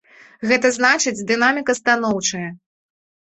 [0.51, 2.49] Гэта значыць, дынаміка станоўчая.